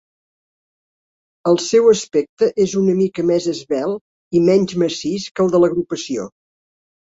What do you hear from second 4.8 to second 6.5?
massís que el de l'agrupació.